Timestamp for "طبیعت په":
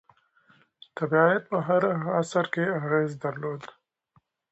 0.97-1.57